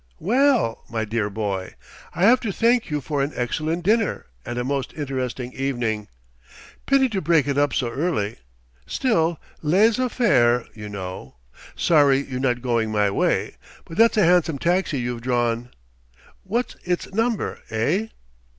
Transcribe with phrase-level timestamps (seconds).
[0.17, 1.75] "Well, my dear boy!
[2.15, 6.07] I have to thank you for an excellent dinner and a most interesting evening.
[6.87, 8.37] Pity to break it up so early.
[8.87, 11.35] Still, les affaires you know!
[11.75, 15.69] Sorry you're not going my way but that's a handsome taxi you've drawn.
[16.43, 18.07] What's its number eh?"